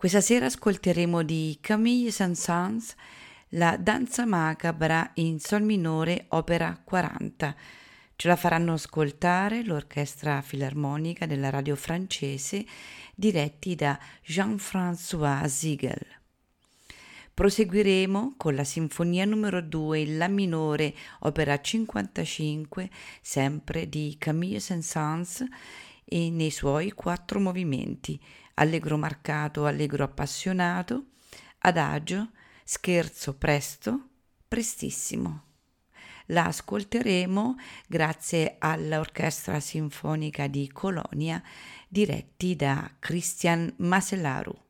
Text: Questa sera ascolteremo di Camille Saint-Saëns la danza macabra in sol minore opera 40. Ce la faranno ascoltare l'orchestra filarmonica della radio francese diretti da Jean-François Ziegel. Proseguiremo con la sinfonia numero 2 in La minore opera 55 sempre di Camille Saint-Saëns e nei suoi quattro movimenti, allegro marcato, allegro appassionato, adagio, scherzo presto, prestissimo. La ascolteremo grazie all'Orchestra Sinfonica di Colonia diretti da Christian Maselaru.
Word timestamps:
Questa 0.00 0.22
sera 0.22 0.46
ascolteremo 0.46 1.22
di 1.22 1.58
Camille 1.60 2.10
Saint-Saëns 2.10 2.94
la 3.48 3.76
danza 3.76 4.24
macabra 4.24 5.10
in 5.16 5.38
sol 5.40 5.60
minore 5.60 6.24
opera 6.28 6.80
40. 6.82 7.54
Ce 8.16 8.26
la 8.26 8.36
faranno 8.36 8.72
ascoltare 8.72 9.62
l'orchestra 9.62 10.40
filarmonica 10.40 11.26
della 11.26 11.50
radio 11.50 11.76
francese 11.76 12.64
diretti 13.14 13.74
da 13.74 13.98
Jean-François 14.24 15.44
Ziegel. 15.44 16.00
Proseguiremo 17.34 18.36
con 18.38 18.54
la 18.54 18.64
sinfonia 18.64 19.26
numero 19.26 19.60
2 19.60 19.98
in 19.98 20.16
La 20.16 20.28
minore 20.28 20.94
opera 21.18 21.60
55 21.60 22.88
sempre 23.20 23.86
di 23.86 24.16
Camille 24.18 24.60
Saint-Saëns 24.60 25.44
e 26.06 26.30
nei 26.30 26.50
suoi 26.50 26.90
quattro 26.90 27.38
movimenti, 27.38 28.18
allegro 28.60 28.96
marcato, 28.96 29.64
allegro 29.64 30.04
appassionato, 30.04 31.06
adagio, 31.58 32.30
scherzo 32.62 33.36
presto, 33.36 34.08
prestissimo. 34.46 35.44
La 36.26 36.44
ascolteremo 36.44 37.56
grazie 37.88 38.56
all'Orchestra 38.58 39.58
Sinfonica 39.58 40.46
di 40.46 40.70
Colonia 40.70 41.42
diretti 41.88 42.54
da 42.54 42.88
Christian 43.00 43.72
Maselaru. 43.78 44.69